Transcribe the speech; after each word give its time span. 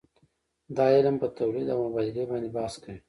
دا 0.77 0.85
علم 0.95 1.15
په 1.23 1.27
تولید 1.37 1.67
او 1.73 1.79
مبادلې 1.87 2.23
باندې 2.31 2.49
بحث 2.55 2.73
کوي. 2.83 2.97